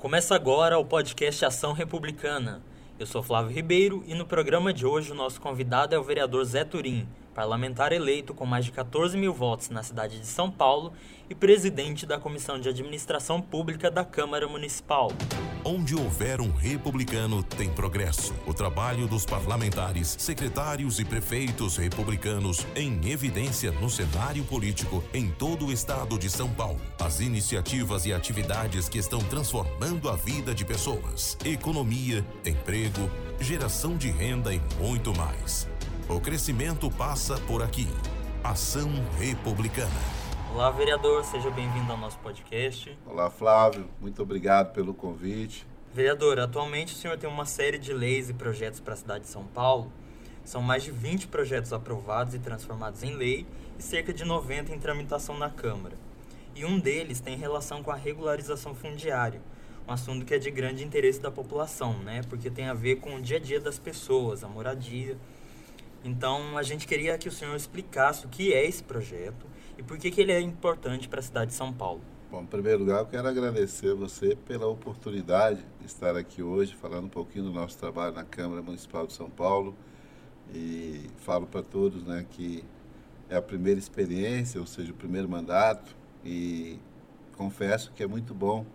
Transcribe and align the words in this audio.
Começa 0.00 0.34
agora 0.34 0.78
o 0.78 0.84
podcast 0.84 1.44
Ação 1.44 1.74
Republicana. 1.74 2.62
Eu 2.98 3.04
sou 3.04 3.22
Flávio 3.22 3.54
Ribeiro 3.54 4.02
e 4.06 4.14
no 4.14 4.24
programa 4.24 4.72
de 4.72 4.86
hoje 4.86 5.12
o 5.12 5.14
nosso 5.14 5.38
convidado 5.38 5.94
é 5.94 5.98
o 5.98 6.02
vereador 6.02 6.42
Zé 6.42 6.64
Turim, 6.64 7.06
parlamentar 7.40 7.90
eleito 7.90 8.34
com 8.34 8.44
mais 8.44 8.66
de 8.66 8.70
14 8.70 9.16
mil 9.16 9.32
votos 9.32 9.70
na 9.70 9.82
cidade 9.82 10.20
de 10.20 10.26
São 10.26 10.50
Paulo 10.50 10.92
e 11.30 11.34
presidente 11.34 12.04
da 12.04 12.18
Comissão 12.18 12.60
de 12.60 12.68
Administração 12.68 13.40
Pública 13.40 13.90
da 13.90 14.04
Câmara 14.04 14.46
Municipal. 14.46 15.10
Onde 15.64 15.94
houver 15.94 16.38
um 16.38 16.52
republicano, 16.52 17.42
tem 17.42 17.70
progresso. 17.70 18.34
O 18.46 18.52
trabalho 18.52 19.06
dos 19.06 19.24
parlamentares, 19.24 20.16
secretários 20.18 21.00
e 21.00 21.04
prefeitos 21.04 21.78
republicanos 21.78 22.66
em 22.76 23.10
evidência 23.10 23.72
no 23.72 23.88
cenário 23.88 24.44
político 24.44 25.02
em 25.14 25.30
todo 25.30 25.68
o 25.68 25.72
estado 25.72 26.18
de 26.18 26.28
São 26.28 26.50
Paulo. 26.50 26.80
As 27.00 27.20
iniciativas 27.20 28.04
e 28.04 28.12
atividades 28.12 28.86
que 28.86 28.98
estão 28.98 29.20
transformando 29.20 30.10
a 30.10 30.16
vida 30.16 30.54
de 30.54 30.66
pessoas, 30.66 31.38
economia, 31.42 32.22
emprego, 32.44 33.10
geração 33.40 33.96
de 33.96 34.10
renda 34.10 34.52
e 34.52 34.60
muito 34.78 35.16
mais. 35.16 35.66
O 36.12 36.20
crescimento 36.20 36.90
passa 36.90 37.38
por 37.42 37.62
aqui. 37.62 37.86
Ação 38.42 38.90
Republicana. 39.16 39.88
Olá, 40.52 40.68
vereador, 40.68 41.22
seja 41.22 41.48
bem-vindo 41.52 41.92
ao 41.92 41.96
nosso 41.96 42.18
podcast. 42.18 42.98
Olá, 43.06 43.30
Flávio, 43.30 43.88
muito 44.00 44.20
obrigado 44.20 44.72
pelo 44.72 44.92
convite. 44.92 45.64
Vereador, 45.94 46.40
atualmente 46.40 46.94
o 46.94 46.96
senhor 46.96 47.16
tem 47.16 47.30
uma 47.30 47.46
série 47.46 47.78
de 47.78 47.92
leis 47.92 48.28
e 48.28 48.34
projetos 48.34 48.80
para 48.80 48.94
a 48.94 48.96
cidade 48.96 49.22
de 49.22 49.30
São 49.30 49.44
Paulo. 49.44 49.92
São 50.44 50.60
mais 50.60 50.82
de 50.82 50.90
20 50.90 51.28
projetos 51.28 51.72
aprovados 51.72 52.34
e 52.34 52.40
transformados 52.40 53.04
em 53.04 53.14
lei 53.14 53.46
e 53.78 53.82
cerca 53.82 54.12
de 54.12 54.24
90 54.24 54.74
em 54.74 54.80
tramitação 54.80 55.38
na 55.38 55.48
Câmara. 55.48 55.96
E 56.56 56.64
um 56.64 56.80
deles 56.80 57.20
tem 57.20 57.36
relação 57.36 57.84
com 57.84 57.92
a 57.92 57.96
regularização 57.96 58.74
fundiária, 58.74 59.40
um 59.86 59.92
assunto 59.92 60.26
que 60.26 60.34
é 60.34 60.38
de 60.38 60.50
grande 60.50 60.82
interesse 60.82 61.20
da 61.20 61.30
população, 61.30 61.96
né? 61.98 62.22
Porque 62.28 62.50
tem 62.50 62.66
a 62.66 62.74
ver 62.74 62.96
com 62.96 63.14
o 63.14 63.22
dia 63.22 63.36
a 63.36 63.40
dia 63.40 63.60
das 63.60 63.78
pessoas, 63.78 64.42
a 64.42 64.48
moradia. 64.48 65.16
Então, 66.02 66.56
a 66.56 66.62
gente 66.62 66.86
queria 66.86 67.18
que 67.18 67.28
o 67.28 67.32
senhor 67.32 67.54
explicasse 67.54 68.24
o 68.24 68.28
que 68.28 68.52
é 68.52 68.64
esse 68.64 68.82
projeto 68.82 69.46
e 69.76 69.82
por 69.82 69.98
que, 69.98 70.10
que 70.10 70.20
ele 70.20 70.32
é 70.32 70.40
importante 70.40 71.08
para 71.08 71.20
a 71.20 71.22
cidade 71.22 71.50
de 71.50 71.56
São 71.56 71.72
Paulo? 71.72 72.00
Bom, 72.30 72.42
em 72.42 72.46
primeiro 72.46 72.78
lugar, 72.78 73.00
eu 73.00 73.06
quero 73.06 73.26
agradecer 73.26 73.90
a 73.90 73.94
você 73.94 74.36
pela 74.36 74.66
oportunidade 74.66 75.64
de 75.80 75.86
estar 75.86 76.16
aqui 76.16 76.42
hoje 76.42 76.74
falando 76.74 77.06
um 77.06 77.10
pouquinho 77.10 77.44
do 77.44 77.50
nosso 77.50 77.76
trabalho 77.76 78.14
na 78.14 78.24
Câmara 78.24 78.62
Municipal 78.62 79.06
de 79.06 79.12
São 79.12 79.28
Paulo. 79.28 79.74
E 80.54 81.06
falo 81.18 81.46
para 81.46 81.62
todos 81.62 82.04
né, 82.04 82.24
que 82.30 82.64
é 83.28 83.36
a 83.36 83.42
primeira 83.42 83.78
experiência, 83.78 84.60
ou 84.60 84.66
seja, 84.66 84.92
o 84.92 84.94
primeiro 84.94 85.28
mandato, 85.28 85.94
e 86.24 86.78
confesso 87.36 87.92
que 87.92 88.02
é 88.02 88.06
muito 88.06 88.34
bom 88.34 88.66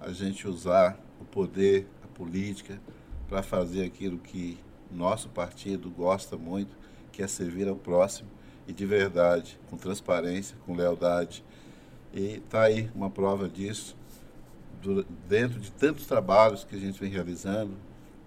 a 0.00 0.12
gente 0.12 0.46
usar 0.46 0.98
o 1.20 1.24
poder, 1.24 1.86
a 2.02 2.08
política, 2.08 2.80
para 3.28 3.42
fazer 3.42 3.84
aquilo 3.84 4.18
que 4.18 4.58
nosso 4.90 5.28
partido 5.28 5.90
gosta 5.90 6.36
muito, 6.36 6.76
que 7.12 7.22
é 7.22 7.26
servir 7.26 7.68
ao 7.68 7.76
próximo 7.76 8.28
e 8.66 8.72
de 8.72 8.86
verdade, 8.86 9.58
com 9.68 9.76
transparência, 9.76 10.56
com 10.64 10.74
lealdade. 10.74 11.44
E 12.12 12.36
está 12.36 12.62
aí 12.62 12.90
uma 12.94 13.10
prova 13.10 13.48
disso, 13.48 13.96
dentro 15.28 15.58
de 15.60 15.70
tantos 15.72 16.06
trabalhos 16.06 16.64
que 16.64 16.76
a 16.76 16.78
gente 16.78 16.98
vem 17.00 17.10
realizando, 17.10 17.72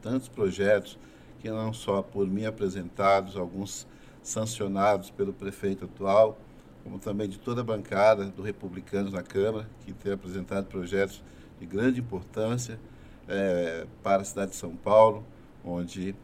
tantos 0.01 0.27
projetos 0.27 0.97
que 1.39 1.49
não 1.49 1.73
só 1.73 2.01
por 2.01 2.27
mim 2.27 2.45
apresentados, 2.45 3.35
alguns 3.35 3.87
sancionados 4.21 5.09
pelo 5.09 5.31
prefeito 5.31 5.85
atual, 5.85 6.37
como 6.83 6.99
também 6.99 7.27
de 7.29 7.37
toda 7.37 7.61
a 7.61 7.63
bancada 7.63 8.25
do 8.25 8.41
Republicanos 8.41 9.13
na 9.13 9.23
Câmara, 9.23 9.69
que 9.85 9.93
tem 9.93 10.13
apresentado 10.13 10.65
projetos 10.65 11.23
de 11.59 11.65
grande 11.65 11.99
importância 11.99 12.79
é, 13.27 13.85
para 14.03 14.21
a 14.21 14.25
cidade 14.25 14.51
de 14.51 14.57
São 14.57 14.75
Paulo, 14.75 15.25
onde 15.63 16.15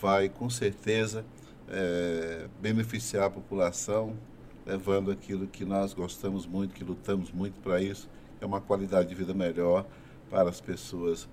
vai 0.00 0.28
com 0.28 0.48
certeza 0.48 1.24
é, 1.68 2.46
beneficiar 2.60 3.24
a 3.24 3.30
população, 3.30 4.16
levando 4.66 5.10
aquilo 5.10 5.46
que 5.46 5.64
nós 5.64 5.92
gostamos 5.94 6.46
muito, 6.46 6.74
que 6.74 6.84
lutamos 6.84 7.30
muito 7.30 7.60
para 7.60 7.80
isso, 7.80 8.08
é 8.40 8.46
uma 8.46 8.60
qualidade 8.60 9.08
de 9.08 9.14
vida 9.14 9.34
melhor 9.34 9.86
para 10.30 10.48
as 10.48 10.60
pessoas, 10.60 11.28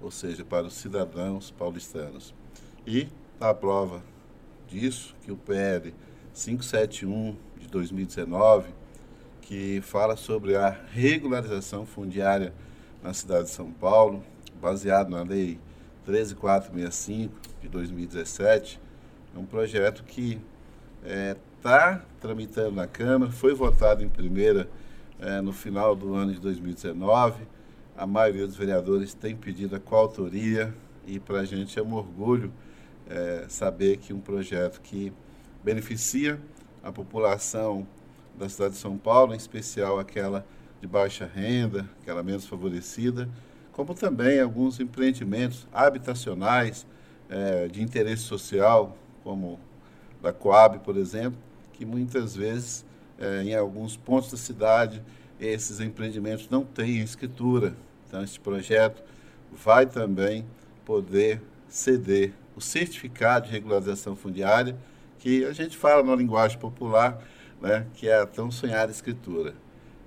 ou 0.00 0.10
seja, 0.10 0.44
para 0.44 0.66
os 0.66 0.74
cidadãos 0.74 1.50
paulistanos. 1.50 2.34
E 2.86 3.08
a 3.40 3.52
prova 3.52 4.02
disso, 4.68 5.14
que 5.22 5.32
o 5.32 5.36
PL 5.36 5.94
571 6.32 7.36
de 7.58 7.68
2019, 7.68 8.68
que 9.40 9.80
fala 9.80 10.16
sobre 10.16 10.56
a 10.56 10.70
regularização 10.92 11.86
fundiária 11.86 12.52
na 13.02 13.12
cidade 13.12 13.44
de 13.44 13.50
São 13.50 13.70
Paulo, 13.70 14.22
baseado 14.60 15.10
na 15.10 15.22
Lei 15.22 15.58
13465 16.04 17.34
de 17.66 17.72
2017, 17.72 18.80
é 19.34 19.38
um 19.38 19.44
projeto 19.44 20.04
que 20.04 20.40
está 21.02 21.10
é, 21.10 21.36
tá 21.60 22.04
tramitando 22.20 22.72
na 22.72 22.86
Câmara, 22.86 23.30
foi 23.30 23.54
votado 23.54 24.02
em 24.02 24.08
primeira 24.08 24.68
é, 25.20 25.40
no 25.40 25.52
final 25.52 25.94
do 25.94 26.14
ano 26.14 26.32
de 26.32 26.40
2019. 26.40 27.42
A 27.96 28.06
maioria 28.06 28.46
dos 28.46 28.56
vereadores 28.56 29.14
tem 29.14 29.36
pedido 29.36 29.76
a 29.76 29.80
coautoria 29.80 30.72
e 31.06 31.18
para 31.18 31.40
a 31.40 31.44
gente 31.44 31.78
é 31.78 31.82
um 31.82 31.94
orgulho 31.94 32.52
é, 33.08 33.46
saber 33.48 33.98
que 33.98 34.12
um 34.12 34.20
projeto 34.20 34.80
que 34.80 35.12
beneficia 35.62 36.40
a 36.82 36.92
população 36.92 37.86
da 38.38 38.48
cidade 38.48 38.74
de 38.74 38.80
São 38.80 38.96
Paulo, 38.96 39.32
em 39.34 39.36
especial 39.36 39.98
aquela 39.98 40.46
de 40.80 40.86
baixa 40.86 41.26
renda, 41.26 41.88
aquela 42.02 42.22
menos 42.22 42.46
favorecida, 42.46 43.28
como 43.72 43.94
também 43.94 44.40
alguns 44.40 44.78
empreendimentos 44.78 45.66
habitacionais 45.72 46.86
é, 47.28 47.68
de 47.68 47.82
interesse 47.82 48.22
social, 48.22 48.96
como 49.22 49.58
da 50.22 50.32
Coab, 50.32 50.78
por 50.80 50.96
exemplo, 50.96 51.38
que 51.72 51.84
muitas 51.84 52.34
vezes, 52.34 52.84
é, 53.18 53.42
em 53.42 53.54
alguns 53.54 53.96
pontos 53.96 54.30
da 54.30 54.36
cidade, 54.36 55.02
esses 55.40 55.80
empreendimentos 55.80 56.48
não 56.48 56.64
têm 56.64 57.00
escritura. 57.00 57.74
Então, 58.06 58.22
este 58.22 58.40
projeto 58.40 59.02
vai 59.52 59.86
também 59.86 60.44
poder 60.84 61.42
ceder 61.68 62.32
o 62.56 62.60
certificado 62.60 63.46
de 63.46 63.52
regularização 63.52 64.16
fundiária, 64.16 64.76
que 65.18 65.44
a 65.44 65.52
gente 65.52 65.76
fala 65.76 66.02
na 66.02 66.14
linguagem 66.14 66.58
popular, 66.58 67.22
né, 67.60 67.86
que 67.94 68.08
é 68.08 68.20
a 68.20 68.26
tão 68.26 68.50
sonhada 68.50 68.90
escritura. 68.90 69.54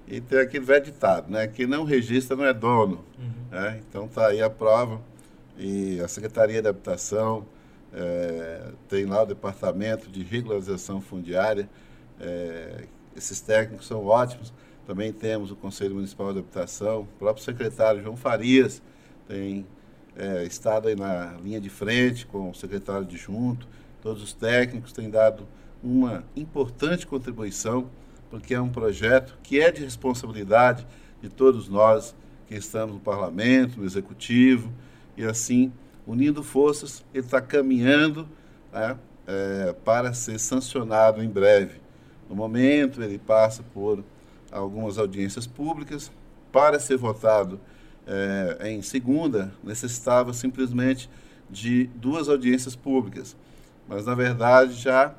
E 0.07 0.19
tem 0.19 0.39
aquele 0.39 0.65
velho 0.65 0.85
ditado, 0.85 1.29
né, 1.29 1.47
que 1.47 1.67
não 1.67 1.83
registra 1.83 2.35
não 2.35 2.45
é 2.45 2.53
dono. 2.53 3.03
Uhum. 3.17 3.31
Né? 3.51 3.81
Então, 3.87 4.05
está 4.05 4.27
aí 4.27 4.41
a 4.41 4.49
prova. 4.49 5.01
E 5.59 5.99
a 5.99 6.07
Secretaria 6.07 6.61
de 6.61 6.67
Habitação, 6.67 7.45
é, 7.93 8.71
tem 8.87 9.05
lá 9.05 9.23
o 9.23 9.25
departamento 9.25 10.09
de 10.09 10.23
regularização 10.23 11.01
fundiária. 11.01 11.69
É, 12.19 12.85
esses 13.15 13.41
técnicos 13.41 13.85
são 13.85 14.05
ótimos. 14.05 14.53
Também 14.87 15.11
temos 15.11 15.51
o 15.51 15.55
Conselho 15.55 15.95
Municipal 15.95 16.33
de 16.33 16.39
Habitação, 16.39 17.01
o 17.01 17.05
próprio 17.19 17.43
secretário 17.43 18.01
João 18.01 18.17
Farias 18.17 18.81
tem 19.27 19.63
é, 20.17 20.43
estado 20.43 20.87
aí 20.87 20.95
na 20.95 21.35
linha 21.43 21.61
de 21.61 21.69
frente 21.69 22.25
com 22.25 22.49
o 22.49 22.55
secretário 22.55 23.03
adjunto. 23.03 23.67
Todos 24.01 24.23
os 24.23 24.33
técnicos 24.33 24.91
têm 24.91 25.09
dado 25.09 25.47
uma 25.83 26.23
importante 26.35 27.05
contribuição, 27.05 27.89
porque 28.31 28.55
é 28.55 28.61
um 28.61 28.69
projeto 28.69 29.37
que 29.43 29.61
é 29.61 29.71
de 29.71 29.83
responsabilidade 29.83 30.87
de 31.21 31.29
todos 31.29 31.69
nós 31.69 32.15
que 32.47 32.55
estamos 32.55 32.95
no 32.95 32.99
parlamento, 32.99 33.79
no 33.79 33.85
executivo, 33.85 34.73
e 35.19 35.25
assim 35.25 35.71
unindo 36.07 36.41
forças, 36.41 37.03
ele 37.13 37.25
está 37.25 37.41
caminhando 37.41 38.27
né, 38.71 38.97
é, 39.27 39.75
para 39.85 40.13
ser 40.13 40.39
sancionado 40.39 41.21
em 41.21 41.29
breve. 41.29 41.81
No 42.27 42.35
momento, 42.35 43.03
ele 43.03 43.19
passa 43.19 43.61
por 43.61 44.03
algumas 44.49 44.97
audiências 44.97 45.45
públicas. 45.45 46.11
Para 46.51 46.79
ser 46.79 46.97
votado 46.97 47.59
é, 48.07 48.71
em 48.71 48.81
segunda, 48.81 49.53
necessitava 49.63 50.33
simplesmente 50.33 51.09
de 51.49 51.87
duas 51.95 52.29
audiências 52.29 52.75
públicas. 52.75 53.35
Mas, 53.87 54.05
na 54.05 54.15
verdade, 54.15 54.73
já 54.73 55.13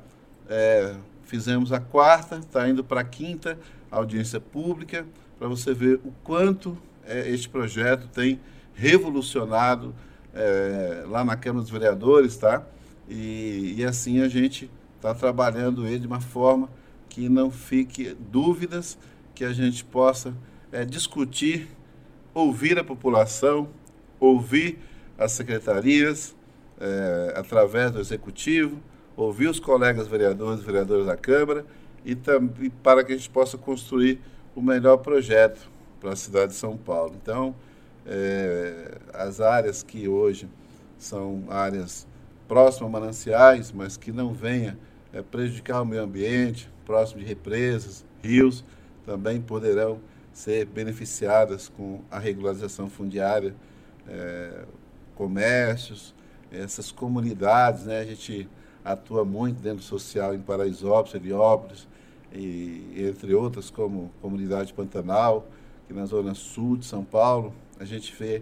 é, 0.49 0.95
fizemos 1.23 1.71
a 1.71 1.79
quarta, 1.79 2.37
está 2.37 2.67
indo 2.67 2.83
para 2.83 3.01
a 3.01 3.05
quinta 3.05 3.57
audiência 3.89 4.41
pública, 4.41 5.05
para 5.37 5.47
você 5.47 5.73
ver 5.73 6.01
o 6.03 6.11
quanto 6.23 6.77
é, 7.05 7.29
este 7.29 7.47
projeto 7.47 8.07
tem 8.07 8.39
revolucionado 8.81 9.93
é, 10.33 11.03
lá 11.07 11.23
na 11.23 11.35
Câmara 11.35 11.61
dos 11.61 11.71
Vereadores, 11.71 12.35
tá? 12.35 12.65
E, 13.07 13.75
e 13.77 13.85
assim 13.85 14.21
a 14.21 14.27
gente 14.27 14.71
está 14.95 15.13
trabalhando 15.13 15.85
ele 15.85 15.99
de 15.99 16.07
uma 16.07 16.19
forma 16.19 16.67
que 17.07 17.29
não 17.29 17.51
fique 17.51 18.17
dúvidas, 18.19 18.97
que 19.35 19.45
a 19.45 19.53
gente 19.53 19.85
possa 19.85 20.33
é, 20.71 20.83
discutir, 20.83 21.67
ouvir 22.33 22.79
a 22.79 22.83
população, 22.83 23.69
ouvir 24.19 24.79
as 25.15 25.31
secretarias, 25.33 26.35
é, 26.79 27.33
através 27.37 27.91
do 27.91 27.99
Executivo, 27.99 28.79
ouvir 29.15 29.47
os 29.47 29.59
colegas 29.59 30.07
vereadores 30.07 30.61
e 30.61 30.65
vereadoras 30.65 31.05
da 31.05 31.15
Câmara 31.15 31.65
e, 32.03 32.15
também 32.15 32.71
para 32.81 33.03
que 33.03 33.13
a 33.13 33.15
gente 33.15 33.29
possa 33.29 33.59
construir 33.59 34.19
o 34.55 34.61
melhor 34.61 34.97
projeto 34.97 35.69
para 35.99 36.13
a 36.13 36.15
cidade 36.15 36.53
de 36.53 36.57
São 36.57 36.75
Paulo. 36.75 37.13
Então, 37.21 37.53
é, 38.05 38.97
as 39.13 39.39
áreas 39.39 39.83
que 39.83 40.07
hoje 40.07 40.47
são 40.97 41.43
áreas 41.49 42.07
próximas 42.47 42.89
a 42.89 42.91
mananciais, 42.91 43.71
mas 43.71 43.97
que 43.97 44.11
não 44.11 44.33
venha 44.33 44.77
é, 45.13 45.21
prejudicar 45.21 45.81
o 45.81 45.85
meio 45.85 46.03
ambiente, 46.03 46.69
próximo 46.85 47.19
de 47.21 47.25
represas, 47.25 48.05
rios, 48.21 48.63
também 49.05 49.41
poderão 49.41 49.99
ser 50.33 50.65
beneficiadas 50.65 51.69
com 51.69 52.01
a 52.09 52.19
regularização 52.19 52.89
fundiária, 52.89 53.53
é, 54.07 54.65
comércios, 55.15 56.13
essas 56.51 56.91
comunidades, 56.91 57.85
né? 57.85 57.99
A 57.99 58.05
gente 58.05 58.49
atua 58.83 59.23
muito 59.23 59.61
dentro 59.61 59.83
social 59.83 60.33
em 60.33 60.39
Paraisópolis, 60.39 61.15
Heliópolis, 61.15 61.87
e 62.33 63.05
entre 63.09 63.33
outras 63.33 63.69
como 63.69 64.11
Comunidade 64.21 64.73
Pantanal, 64.73 65.47
que 65.91 65.97
na 65.97 66.05
zona 66.05 66.33
sul 66.33 66.77
de 66.77 66.85
São 66.85 67.03
Paulo, 67.03 67.53
a 67.77 67.83
gente 67.83 68.15
vê 68.17 68.41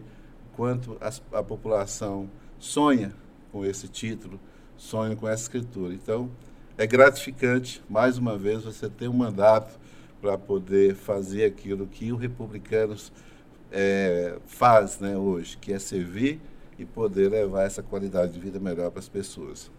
quanto 0.55 0.97
a, 1.01 1.39
a 1.39 1.43
população 1.43 2.29
sonha 2.59 3.11
com 3.51 3.65
esse 3.65 3.87
título, 3.87 4.39
sonha 4.77 5.15
com 5.15 5.27
essa 5.27 5.43
escritura. 5.43 5.93
Então, 5.93 6.29
é 6.77 6.85
gratificante, 6.85 7.81
mais 7.89 8.17
uma 8.19 8.37
vez, 8.37 8.63
você 8.63 8.87
ter 8.87 9.07
um 9.07 9.13
mandato 9.13 9.79
para 10.21 10.37
poder 10.37 10.93
fazer 10.93 11.45
aquilo 11.45 11.87
que 11.87 12.11
o 12.11 12.15
Republicanos 12.15 13.11
é, 13.71 14.37
faz 14.45 14.99
né, 14.99 15.17
hoje, 15.17 15.57
que 15.57 15.73
é 15.73 15.79
servir 15.79 16.39
e 16.77 16.85
poder 16.85 17.31
levar 17.31 17.63
essa 17.63 17.81
qualidade 17.81 18.33
de 18.33 18.39
vida 18.39 18.59
melhor 18.59 18.91
para 18.91 18.99
as 18.99 19.09
pessoas. 19.09 19.71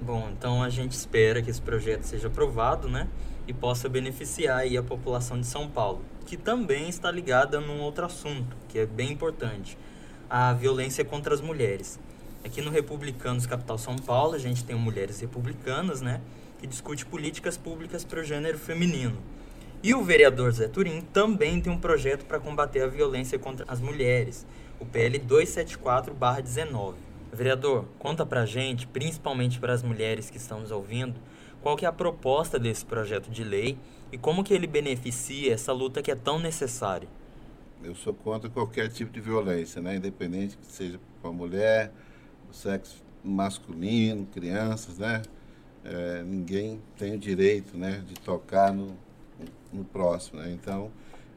Bom, 0.00 0.30
então 0.32 0.62
a 0.62 0.70
gente 0.70 0.92
espera 0.92 1.42
que 1.42 1.50
esse 1.50 1.60
projeto 1.60 2.04
seja 2.04 2.28
aprovado, 2.28 2.88
né? 2.88 3.08
E 3.46 3.52
possa 3.52 3.88
beneficiar 3.88 4.58
aí 4.58 4.76
a 4.76 4.82
população 4.82 5.40
de 5.40 5.46
São 5.46 5.68
Paulo, 5.68 6.00
que 6.28 6.36
também 6.36 6.90
está 6.90 7.10
ligada 7.10 7.58
num 7.58 7.80
outro 7.80 8.04
assunto, 8.04 8.54
que 8.68 8.78
é 8.78 8.84
bem 8.84 9.10
importante, 9.10 9.78
a 10.28 10.52
violência 10.52 11.02
contra 11.02 11.32
as 11.32 11.40
mulheres. 11.40 11.98
Aqui 12.44 12.60
no 12.60 12.70
Republicanos 12.70 13.46
Capital 13.46 13.78
São 13.78 13.96
Paulo, 13.96 14.34
a 14.34 14.38
gente 14.38 14.62
tem 14.62 14.76
Mulheres 14.76 15.20
Republicanas, 15.20 16.02
né? 16.02 16.20
Que 16.58 16.66
discute 16.66 17.06
políticas 17.06 17.56
públicas 17.56 18.04
para 18.04 18.20
o 18.20 18.22
gênero 18.22 18.58
feminino. 18.58 19.16
E 19.82 19.94
o 19.94 20.04
vereador 20.04 20.52
Zé 20.52 20.68
Turim 20.68 21.00
também 21.00 21.62
tem 21.62 21.72
um 21.72 21.80
projeto 21.80 22.26
para 22.26 22.38
combater 22.38 22.82
a 22.82 22.86
violência 22.86 23.38
contra 23.38 23.64
as 23.66 23.80
mulheres, 23.80 24.46
o 24.78 24.84
PL 24.84 25.18
274-19. 25.20 26.92
Vereador, 27.32 27.86
conta 27.98 28.26
pra 28.26 28.44
gente, 28.44 28.86
principalmente 28.86 29.58
para 29.58 29.72
as 29.72 29.82
mulheres 29.82 30.28
que 30.28 30.36
estão 30.36 30.60
nos 30.60 30.70
ouvindo, 30.70 31.14
qual 31.62 31.74
que 31.74 31.86
é 31.86 31.88
a 31.88 31.92
proposta 31.92 32.58
desse 32.58 32.84
projeto 32.84 33.30
de 33.30 33.42
lei 33.42 33.78
e 34.12 34.18
como 34.18 34.42
que 34.42 34.54
ele 34.54 34.66
beneficia 34.66 35.52
essa 35.52 35.72
luta 35.72 36.02
que 36.02 36.10
é 36.10 36.14
tão 36.14 36.38
necessária. 36.38 37.08
Eu 37.82 37.94
sou 37.94 38.12
contra 38.12 38.50
qualquer 38.50 38.88
tipo 38.88 39.12
de 39.12 39.20
violência, 39.20 39.80
né? 39.80 39.96
independente 39.96 40.56
que 40.56 40.66
seja 40.66 40.98
com 41.22 41.28
a 41.28 41.32
mulher, 41.32 41.92
o 42.50 42.54
sexo 42.54 43.02
masculino, 43.22 44.26
crianças, 44.26 44.98
né? 44.98 45.22
É, 45.84 46.22
ninguém 46.22 46.80
tem 46.96 47.14
o 47.14 47.18
direito 47.18 47.76
né, 47.76 48.02
de 48.06 48.14
tocar 48.14 48.72
no, 48.72 48.96
no 49.72 49.84
próximo, 49.84 50.40
né? 50.40 50.50
Então, 50.52 50.90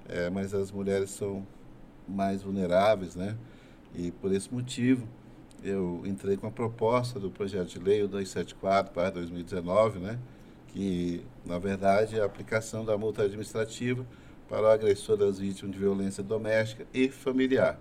é, 0.10 0.30
mas 0.30 0.54
as 0.54 0.72
mulheres 0.72 1.12
são 1.12 1.46
mais 2.08 2.42
vulneráveis, 2.42 3.16
né? 3.16 3.38
E 3.96 4.12
por 4.12 4.32
esse 4.34 4.52
motivo 4.54 5.08
eu 5.64 6.02
entrei 6.06 6.38
com 6.38 6.48
a 6.48 6.52
proposta 6.52 7.20
do 7.20 7.30
projeto 7.30 7.68
de 7.68 7.80
lei 7.80 8.02
o 8.02 8.08
274 8.08 8.94
para 8.94 9.12
2019, 9.12 10.00
né? 10.00 10.20
Que 10.74 11.24
na 11.46 11.60
verdade 11.60 12.18
é 12.18 12.22
a 12.22 12.26
aplicação 12.26 12.86
da 12.86 12.98
multa 12.98 13.24
administrativa 13.24 14.06
para 14.48 14.64
o 14.64 14.68
agressor 14.68 15.18
das 15.18 15.40
vítimas 15.40 15.72
de 15.72 15.80
violência 15.80 16.24
doméstica 16.24 16.86
e 16.94 17.10
familiar. 17.10 17.80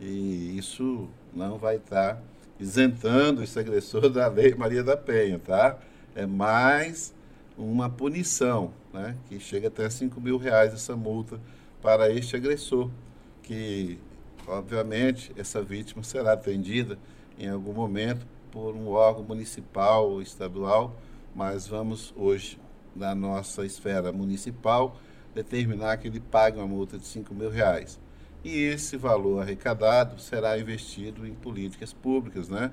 E 0.00 0.56
isso 0.56 1.08
não 1.34 1.58
vai 1.58 1.76
estar 1.76 2.22
isentando 2.58 3.42
esse 3.42 3.58
agressor 3.58 4.08
da 4.08 4.28
lei 4.28 4.54
Maria 4.54 4.82
da 4.82 4.96
Penha, 4.96 5.38
tá? 5.38 5.78
É 6.14 6.26
mais 6.26 7.14
uma 7.56 7.88
punição, 7.88 8.72
né, 8.92 9.16
que 9.28 9.40
chega 9.40 9.68
até 9.68 9.88
5 9.88 10.20
mil 10.20 10.36
reais 10.36 10.74
essa 10.74 10.94
multa 10.94 11.40
para 11.80 12.10
este 12.10 12.36
agressor, 12.36 12.90
que 13.42 13.98
obviamente 14.46 15.32
essa 15.36 15.62
vítima 15.62 16.02
será 16.02 16.32
atendida 16.32 16.98
em 17.38 17.48
algum 17.48 17.72
momento 17.72 18.26
por 18.50 18.74
um 18.74 18.88
órgão 18.88 19.22
municipal 19.22 20.10
ou 20.10 20.22
estadual, 20.22 20.94
mas 21.36 21.68
vamos 21.68 22.14
hoje, 22.16 22.58
na 22.94 23.14
nossa 23.14 23.66
esfera 23.66 24.10
municipal, 24.10 24.96
determinar 25.34 25.98
que 25.98 26.08
ele 26.08 26.18
pague 26.18 26.56
uma 26.56 26.66
multa 26.66 26.96
de 26.96 27.06
5 27.06 27.34
mil 27.34 27.50
reais. 27.50 28.00
E 28.42 28.62
esse 28.62 28.96
valor 28.96 29.42
arrecadado 29.42 30.18
será 30.18 30.58
investido 30.58 31.26
em 31.26 31.34
políticas 31.34 31.92
públicas, 31.92 32.48
né? 32.48 32.72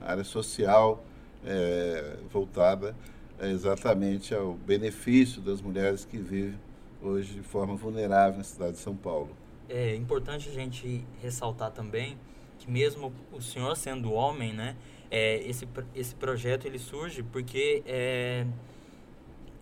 Área 0.00 0.22
social 0.22 1.04
é, 1.44 2.18
voltada 2.32 2.94
é 3.40 3.50
exatamente 3.50 4.32
ao 4.32 4.54
benefício 4.54 5.42
das 5.42 5.60
mulheres 5.60 6.04
que 6.04 6.16
vivem 6.16 6.58
hoje 7.02 7.34
de 7.34 7.42
forma 7.42 7.74
vulnerável 7.74 8.38
na 8.38 8.44
cidade 8.44 8.72
de 8.72 8.78
São 8.78 8.94
Paulo. 8.94 9.30
É 9.68 9.96
importante 9.96 10.48
a 10.48 10.52
gente 10.52 11.04
ressaltar 11.20 11.72
também 11.72 12.16
que 12.58 12.70
mesmo 12.70 13.12
o 13.32 13.40
senhor 13.40 13.76
sendo 13.76 14.12
homem, 14.12 14.52
né, 14.52 14.76
é, 15.10 15.36
esse, 15.48 15.68
esse 15.94 16.14
projeto 16.14 16.66
ele 16.66 16.78
surge 16.78 17.22
porque 17.22 17.82
é, 17.86 18.46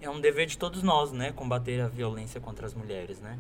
é 0.01 0.09
um 0.09 0.21
dever 0.21 0.47
de 0.47 0.57
todos 0.57 0.83
nós, 0.83 1.13
né, 1.13 1.33
combater 1.33 1.81
a 1.81 1.89
violência 1.89 2.41
contra 2.41 2.67
as 2.67 2.75
mulheres, 2.75 3.21
né? 3.21 3.39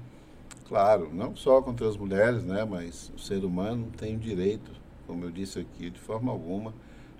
Claro, 0.68 1.10
não 1.12 1.36
só 1.36 1.60
contra 1.60 1.88
as 1.88 1.96
mulheres, 1.96 2.44
né, 2.44 2.64
mas 2.64 3.12
o 3.14 3.18
ser 3.18 3.44
humano 3.44 3.90
tem 3.96 4.16
o 4.16 4.18
direito, 4.18 4.70
como 5.06 5.24
eu 5.24 5.30
disse 5.30 5.58
aqui, 5.58 5.90
de 5.90 5.98
forma 5.98 6.30
alguma, 6.30 6.74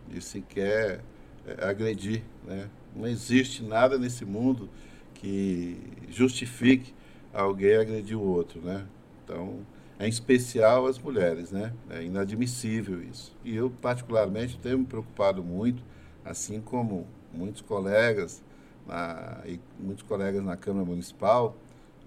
de 0.08 0.20
sequer 0.20 1.02
é, 1.46 1.64
agredir, 1.64 2.22
né, 2.44 2.68
não 2.94 3.06
existe 3.06 3.62
nada 3.62 3.98
nesse 3.98 4.24
mundo 4.24 4.68
que 5.14 5.78
justifique 6.08 6.94
alguém 7.32 7.76
agredir 7.76 8.16
o 8.16 8.22
outro, 8.22 8.60
né? 8.60 8.86
Então, 9.24 9.60
em 10.06 10.08
especial 10.08 10.86
as 10.86 10.98
mulheres, 10.98 11.52
né? 11.52 11.72
É 11.90 12.02
inadmissível 12.02 13.02
isso. 13.02 13.36
E 13.44 13.54
eu, 13.54 13.70
particularmente, 13.70 14.58
tenho 14.58 14.78
me 14.78 14.84
preocupado 14.84 15.42
muito, 15.42 15.82
assim 16.24 16.60
como 16.60 17.06
muitos 17.32 17.62
colegas, 17.62 18.42
na, 18.86 19.40
e 19.46 19.60
muitos 19.78 20.02
colegas 20.02 20.44
na 20.44 20.56
Câmara 20.56 20.84
Municipal, 20.84 21.56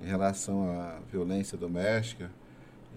em 0.02 0.08
relação 0.08 0.70
à 0.70 1.00
violência 1.12 1.58
doméstica, 1.58 2.30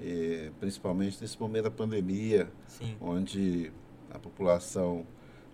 e, 0.00 0.50
principalmente 0.58 1.18
nesse 1.20 1.38
momento 1.40 1.64
da 1.64 1.70
pandemia, 1.70 2.48
Sim. 2.66 2.96
onde 3.00 3.70
a 4.10 4.18
população 4.18 5.06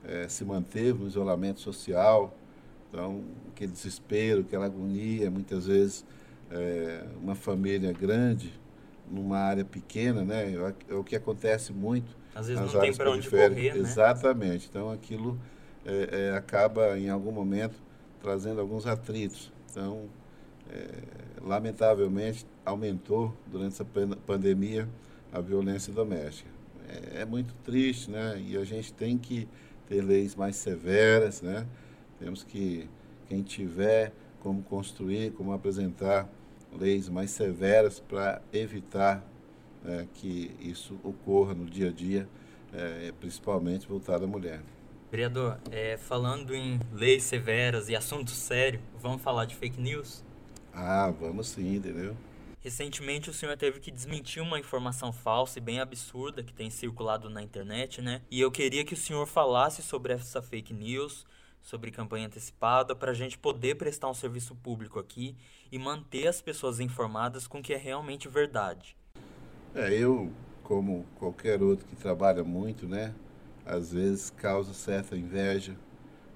é, 0.04 0.28
se 0.28 0.44
manteve 0.44 1.00
no 1.00 1.06
isolamento 1.06 1.60
social. 1.60 2.34
Então, 2.88 3.24
aquele 3.50 3.72
desespero, 3.72 4.40
aquela 4.40 4.66
agonia, 4.66 5.30
muitas 5.30 5.66
vezes 5.66 6.04
é, 6.50 7.04
uma 7.20 7.34
família 7.34 7.92
grande 7.92 8.52
numa 9.14 9.38
área 9.38 9.64
pequena, 9.64 10.22
né? 10.22 10.52
É 10.88 10.94
o 10.94 11.04
que 11.04 11.16
acontece 11.16 11.72
muito. 11.72 12.16
Às 12.34 12.48
vezes 12.48 12.72
não 12.72 12.80
tem 12.80 12.94
para 12.94 13.10
onde 13.10 13.30
correr, 13.30 13.74
né? 13.74 13.78
Exatamente. 13.78 14.66
Então, 14.68 14.90
aquilo 14.90 15.38
é, 15.84 16.30
é, 16.32 16.36
acaba, 16.36 16.98
em 16.98 17.08
algum 17.08 17.30
momento, 17.30 17.80
trazendo 18.20 18.60
alguns 18.60 18.86
atritos. 18.86 19.52
Então, 19.70 20.06
é, 20.70 20.90
lamentavelmente, 21.42 22.46
aumentou 22.64 23.34
durante 23.46 23.74
essa 23.74 23.86
pandemia 24.26 24.88
a 25.32 25.40
violência 25.40 25.92
doméstica. 25.92 26.50
É, 26.88 27.22
é 27.22 27.24
muito 27.24 27.54
triste, 27.64 28.10
né? 28.10 28.42
E 28.44 28.56
a 28.56 28.64
gente 28.64 28.92
tem 28.92 29.16
que 29.16 29.48
ter 29.88 30.02
leis 30.02 30.34
mais 30.34 30.56
severas, 30.56 31.42
né? 31.42 31.66
Temos 32.18 32.42
que, 32.42 32.88
quem 33.28 33.42
tiver 33.42 34.12
como 34.40 34.62
construir, 34.62 35.32
como 35.32 35.52
apresentar 35.52 36.28
leis 36.78 37.08
mais 37.08 37.30
severas 37.30 38.00
para 38.00 38.42
evitar 38.52 39.24
é, 39.84 40.06
que 40.14 40.50
isso 40.60 40.98
ocorra 41.02 41.54
no 41.54 41.66
dia 41.66 41.88
a 41.88 41.92
dia, 41.92 42.28
é, 42.72 43.12
principalmente 43.20 43.86
voltado 43.86 44.24
à 44.24 44.26
mulher. 44.26 44.60
Vereador, 45.10 45.58
é, 45.70 45.96
falando 45.96 46.54
em 46.54 46.80
leis 46.92 47.22
severas 47.22 47.88
e 47.88 47.94
assunto 47.94 48.30
sério, 48.30 48.80
vamos 49.00 49.22
falar 49.22 49.44
de 49.44 49.54
fake 49.54 49.80
news? 49.80 50.24
Ah, 50.72 51.12
vamos 51.20 51.48
sim, 51.48 51.76
entendeu? 51.76 52.16
Recentemente 52.60 53.28
o 53.28 53.34
senhor 53.34 53.56
teve 53.58 53.78
que 53.78 53.90
desmentir 53.90 54.42
uma 54.42 54.58
informação 54.58 55.12
falsa 55.12 55.58
e 55.58 55.62
bem 55.62 55.80
absurda 55.80 56.42
que 56.42 56.52
tem 56.52 56.70
circulado 56.70 57.28
na 57.28 57.42
internet, 57.42 58.00
né? 58.00 58.22
E 58.30 58.40
eu 58.40 58.50
queria 58.50 58.84
que 58.84 58.94
o 58.94 58.96
senhor 58.96 59.26
falasse 59.26 59.82
sobre 59.82 60.14
essa 60.14 60.40
fake 60.40 60.72
news, 60.72 61.26
sobre 61.64 61.90
campanha 61.90 62.26
antecipada, 62.26 62.94
para 62.94 63.10
a 63.10 63.14
gente 63.14 63.38
poder 63.38 63.76
prestar 63.76 64.10
um 64.10 64.14
serviço 64.14 64.54
público 64.54 64.98
aqui 64.98 65.34
e 65.72 65.78
manter 65.78 66.28
as 66.28 66.42
pessoas 66.42 66.78
informadas 66.78 67.46
com 67.46 67.58
o 67.58 67.62
que 67.62 67.72
é 67.72 67.78
realmente 67.78 68.28
verdade. 68.28 68.94
É, 69.74 69.92
eu, 69.94 70.30
como 70.62 71.06
qualquer 71.18 71.62
outro 71.62 71.86
que 71.86 71.96
trabalha 71.96 72.44
muito, 72.44 72.86
né? 72.86 73.14
Às 73.64 73.92
vezes 73.92 74.28
causa 74.28 74.74
certa 74.74 75.16
inveja 75.16 75.74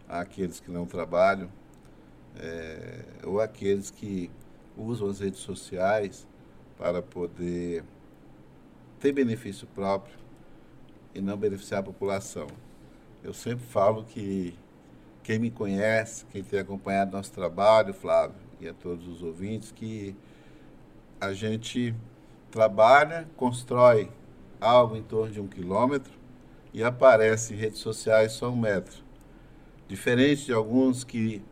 àqueles 0.08 0.60
que 0.60 0.70
não 0.70 0.86
trabalham, 0.86 1.50
é, 2.34 3.04
ou 3.22 3.38
àqueles 3.38 3.90
que 3.90 4.30
usam 4.78 5.10
as 5.10 5.20
redes 5.20 5.40
sociais 5.40 6.26
para 6.78 7.02
poder 7.02 7.84
ter 8.98 9.12
benefício 9.12 9.66
próprio 9.66 10.16
e 11.14 11.20
não 11.20 11.36
beneficiar 11.36 11.80
a 11.80 11.82
população. 11.82 12.46
Eu 13.22 13.34
sempre 13.34 13.66
falo 13.66 14.04
que 14.04 14.56
quem 15.28 15.38
me 15.38 15.50
conhece, 15.50 16.24
quem 16.32 16.42
tem 16.42 16.58
acompanhado 16.58 17.14
nosso 17.14 17.30
trabalho, 17.30 17.92
Flávio, 17.92 18.34
e 18.58 18.66
a 18.66 18.72
todos 18.72 19.06
os 19.06 19.22
ouvintes, 19.22 19.70
que 19.70 20.16
a 21.20 21.34
gente 21.34 21.94
trabalha, 22.50 23.28
constrói 23.36 24.10
algo 24.58 24.96
em 24.96 25.02
torno 25.02 25.30
de 25.30 25.38
um 25.38 25.46
quilômetro 25.46 26.10
e 26.72 26.82
aparece 26.82 27.52
em 27.52 27.58
redes 27.58 27.78
sociais 27.80 28.32
só 28.32 28.48
um 28.48 28.56
metro. 28.56 29.04
Diferente 29.86 30.46
de 30.46 30.54
alguns 30.54 31.04
que, 31.04 31.42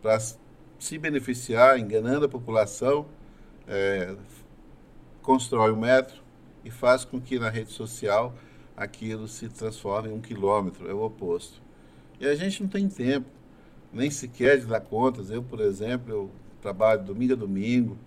para 0.00 0.18
se 0.18 0.96
beneficiar, 0.96 1.78
enganando 1.78 2.24
a 2.24 2.30
população, 2.30 3.04
é, 3.68 4.16
constrói 5.20 5.72
um 5.72 5.80
metro 5.80 6.22
e 6.64 6.70
faz 6.70 7.04
com 7.04 7.20
que 7.20 7.38
na 7.38 7.50
rede 7.50 7.70
social 7.70 8.34
aquilo 8.74 9.28
se 9.28 9.46
transforme 9.50 10.08
em 10.08 10.12
um 10.12 10.22
quilômetro, 10.22 10.88
é 10.88 10.94
o 10.94 11.02
oposto. 11.02 11.65
E 12.18 12.26
a 12.26 12.34
gente 12.34 12.62
não 12.62 12.68
tem 12.68 12.88
tempo, 12.88 13.28
nem 13.92 14.10
sequer 14.10 14.58
de 14.58 14.66
dar 14.66 14.80
contas. 14.80 15.30
Eu, 15.30 15.42
por 15.42 15.60
exemplo, 15.60 16.10
eu 16.10 16.30
trabalho 16.62 17.04
domingo 17.04 17.34
a 17.34 17.36
domingo, 17.36 17.98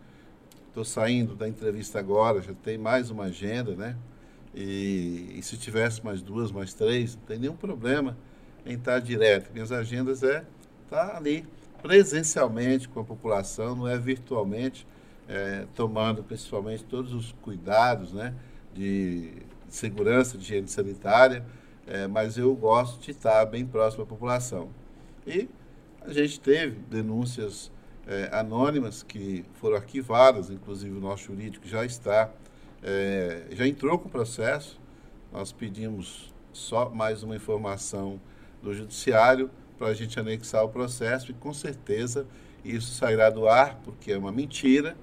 estou 0.68 0.84
saindo 0.84 1.36
da 1.36 1.48
entrevista 1.48 2.00
agora, 2.00 2.42
já 2.42 2.54
tem 2.54 2.78
mais 2.78 3.10
uma 3.10 3.26
agenda, 3.26 3.76
né? 3.76 3.96
E, 4.54 5.36
e, 5.38 5.44
se 5.44 5.58
tivesse 5.58 6.04
mais 6.04 6.22
duas, 6.22 6.52
mais 6.52 6.74
três, 6.74 7.16
não 7.16 7.22
tem 7.24 7.38
nenhum 7.38 7.56
problema 7.56 8.18
em 8.66 8.74
estar 8.74 9.00
direto. 9.00 9.52
Minhas 9.54 9.72
agendas 9.72 10.24
é 10.24 10.44
estar 10.84 11.16
ali 11.16 11.46
presencialmente 11.82 12.90
com 12.90 13.00
a 13.00 13.04
população, 13.04 13.76
não 13.76 13.88
é 13.88 13.98
virtualmente, 13.98 14.88
é, 15.28 15.66
tomando 15.76 16.24
principalmente 16.24 16.84
todos 16.84 17.14
os 17.14 17.32
cuidados 17.44 18.12
né, 18.12 18.34
de 18.74 19.34
segurança, 19.70 20.38
de 20.38 20.44
higiene 20.44 20.68
sanitária, 20.68 21.46
é, 21.90 22.08
mas 22.08 22.38
eu 22.38 22.56
gosto 22.56 23.02
de 23.02 23.12
estar 23.12 23.44
bem 23.46 23.66
próximo 23.66 24.04
à 24.04 24.06
população. 24.06 24.70
E 25.26 25.50
a 26.02 26.14
gente 26.14 26.40
teve 26.40 26.78
denúncias 26.90 27.72
é, 28.08 28.30
anônimas 28.32 29.02
que 29.02 29.44
foram 29.56 29.76
arquivadas, 29.76 30.52
inclusive 30.52 30.96
o 30.96 31.02
nosso 31.02 31.26
jurídico 31.26 31.68
já 31.68 31.84
está, 31.84 32.30
é, 32.84 33.48
já 33.52 33.68
entrou 33.68 33.98
com 33.98 34.08
o 34.08 34.12
processo. 34.12 34.80
Nós 35.34 35.52
pedimos 35.52 36.32
só 36.54 36.90
mais 36.90 37.24
uma 37.24 37.36
informação 37.36 38.22
do 38.62 38.72
judiciário 38.72 39.50
para 39.78 39.88
a 39.88 39.94
gente 39.94 40.20
anexar 40.20 40.64
o 40.64 40.70
processo 40.70 41.32
e 41.32 41.34
com 41.34 41.54
certeza 41.54 42.28
isso 42.64 42.94
sairá 42.94 43.30
do 43.30 43.48
ar 43.48 43.80
porque 43.84 44.12
é 44.12 44.18
uma 44.18 44.32
mentira, 44.32 44.96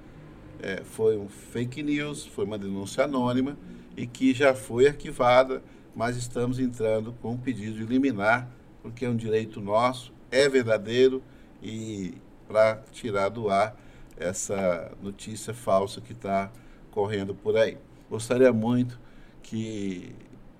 é, 0.62 0.82
foi 0.84 1.16
um 1.16 1.28
fake 1.28 1.82
news, 1.82 2.26
foi 2.26 2.44
uma 2.44 2.58
denúncia 2.58 3.04
anônima 3.04 3.56
e 3.96 4.06
que 4.06 4.32
já 4.34 4.54
foi 4.54 4.86
arquivada, 4.86 5.62
mas 5.96 6.14
estamos 6.18 6.58
entrando 6.58 7.14
com 7.22 7.32
um 7.32 7.38
pedido 7.38 7.78
de 7.78 7.84
liminar 7.84 8.46
porque 8.82 9.06
é 9.06 9.08
um 9.08 9.16
direito 9.16 9.60
nosso, 9.60 10.12
é 10.30 10.48
verdadeiro 10.48 11.22
e 11.60 12.14
para 12.46 12.76
tirar 12.92 13.30
do 13.30 13.48
ar 13.48 13.74
essa 14.16 14.92
notícia 15.02 15.52
falsa 15.54 16.00
que 16.00 16.12
está 16.12 16.52
correndo 16.90 17.34
por 17.34 17.56
aí. 17.56 17.78
Gostaria 18.08 18.52
muito 18.52 19.00
que 19.42 20.14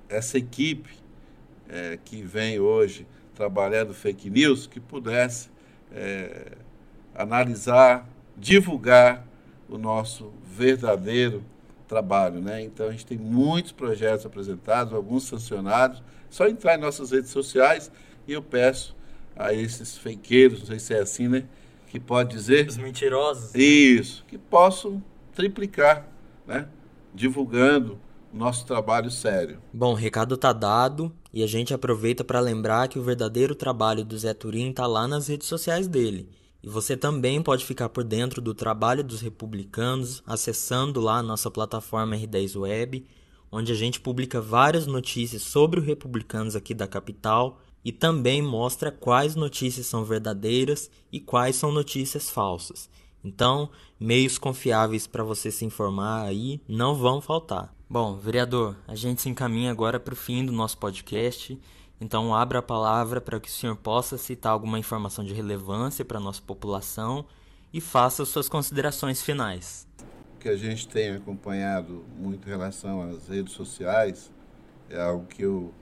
essa 0.09 0.39
equipe 0.39 0.91
é, 1.69 1.99
que 2.05 2.23
vem 2.23 2.59
hoje 2.59 3.07
trabalhando 3.35 3.93
fake 3.95 4.31
news, 4.31 4.67
que 4.67 4.81
pudesse 4.81 5.51
é, 5.93 6.53
analisar, 7.15 8.09
divulgar 8.37 9.27
o 9.69 9.77
nosso 9.77 10.33
verdadeiro 10.45 11.45
trabalho. 11.87 12.41
Né? 12.41 12.63
Então, 12.63 12.89
a 12.89 12.91
gente 12.91 13.07
tem 13.07 13.19
muitos 13.19 13.73
projetos 13.73 14.27
apresentados, 14.27 14.93
alguns 14.93 15.25
sancionados. 15.25 16.03
Só 16.29 16.47
entrar 16.47 16.77
em 16.77 16.81
nossas 16.81 17.11
redes 17.11 17.31
sociais 17.31 17.91
e 18.27 18.33
eu 18.33 18.43
peço 18.43 18.97
a 19.37 19.53
esses 19.53 19.97
fakeiros, 19.97 20.61
não 20.61 20.67
sei 20.67 20.79
se 20.79 20.95
é 20.95 21.01
assim, 21.01 21.29
né? 21.29 21.45
Que 21.89 22.01
pode 22.01 22.31
dizer. 22.31 22.67
Os 22.67 22.79
mentirosos. 22.79 23.53
Né? 23.53 23.61
Isso, 23.61 24.25
que 24.27 24.39
possam 24.39 25.03
triplicar, 25.35 26.09
né? 26.47 26.67
Divulgando 27.15 27.99
o 28.33 28.37
nosso 28.37 28.67
trabalho 28.67 29.11
sério. 29.11 29.59
Bom, 29.73 29.93
o 29.93 29.95
recado 29.95 30.37
tá 30.37 30.53
dado 30.53 31.13
e 31.33 31.43
a 31.43 31.47
gente 31.47 31.73
aproveita 31.73 32.25
para 32.25 32.41
lembrar 32.41 32.89
que 32.89 32.99
o 32.99 33.03
verdadeiro 33.03 33.55
trabalho 33.55 34.05
do 34.05 34.19
Zé 34.19 34.35
Turim 34.35 34.73
tá 34.73 34.87
lá 34.87 35.07
nas 35.07 35.29
redes 35.29 35.47
sociais 35.47 35.87
dele. 35.87 36.29
E 36.67 36.69
você 36.69 36.97
também 36.97 37.41
pode 37.41 37.65
ficar 37.65 37.89
por 37.89 38.03
dentro 38.03 38.43
do 38.43 38.53
trabalho 38.53 39.05
dos 39.05 39.21
republicanos 39.21 40.21
acessando 40.27 41.01
lá 41.01 41.19
a 41.19 41.23
nossa 41.23 41.49
plataforma 41.49 42.17
R10 42.17 42.61
Web, 42.61 43.07
onde 43.53 43.71
a 43.71 43.75
gente 43.77 44.01
publica 44.01 44.41
várias 44.41 44.85
notícias 44.85 45.43
sobre 45.43 45.79
os 45.79 45.87
republicanos 45.87 46.57
aqui 46.57 46.75
da 46.75 46.89
capital 46.89 47.61
e 47.85 47.93
também 47.93 48.43
mostra 48.43 48.91
quais 48.91 49.37
notícias 49.37 49.87
são 49.87 50.05
verdadeiras 50.05 50.91
e 51.13 51.21
quais 51.21 51.55
são 51.55 51.71
notícias 51.71 52.29
falsas. 52.29 52.91
Então, 53.23 53.71
meios 54.01 54.37
confiáveis 54.37 55.07
para 55.07 55.23
você 55.23 55.53
se 55.53 55.65
informar 55.65 56.25
aí 56.25 56.61
não 56.67 56.97
vão 56.97 57.21
faltar. 57.21 57.73
Bom, 57.89 58.17
vereador, 58.17 58.75
a 58.89 58.97
gente 58.97 59.23
se 59.23 59.29
encaminha 59.29 59.71
agora 59.71 60.01
para 60.01 60.15
o 60.15 60.17
fim 60.17 60.45
do 60.45 60.51
nosso 60.51 60.79
podcast. 60.79 61.57
Então, 62.01 62.35
abra 62.35 62.59
a 62.59 62.63
palavra 62.63 63.21
para 63.21 63.41
que 63.41 63.49
o 63.49 63.53
senhor 63.53 63.77
possa 63.77 64.19
citar 64.19 64.53
alguma 64.53 64.79
informação 64.79 65.25
de 65.25 65.33
relevância 65.33 66.05
para 66.05 66.19
a 66.19 66.21
nossa 66.21 66.43
população 66.43 67.25
e 67.73 67.81
faça 67.81 68.25
suas 68.25 68.49
considerações 68.49 69.23
finais. 69.23 69.89
O 70.35 70.39
que 70.39 70.49
a 70.49 70.57
gente 70.57 70.87
tem 70.87 71.15
acompanhado 71.15 72.05
muito 72.19 72.47
em 72.47 72.51
relação 72.51 73.03
às 73.03 73.29
redes 73.29 73.55
sociais 73.55 74.31
é 74.91 75.01
algo 75.01 75.27
que 75.27 75.43
eu 75.43 75.73